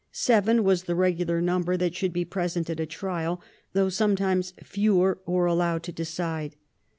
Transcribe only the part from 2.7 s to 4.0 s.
at a trial, though